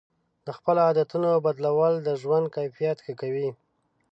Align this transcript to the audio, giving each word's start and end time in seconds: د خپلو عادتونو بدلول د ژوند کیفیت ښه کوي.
د 0.45 0.47
خپلو 0.57 0.79
عادتونو 0.87 1.29
بدلول 1.45 1.93
د 2.01 2.09
ژوند 2.21 2.45
کیفیت 2.57 2.97
ښه 3.05 3.13
کوي. 3.21 3.49